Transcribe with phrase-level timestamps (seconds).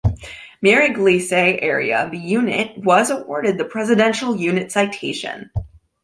[0.63, 1.31] Mere-Eglise
[1.61, 5.51] area, the unit was awarded the Presidential Unit Citation.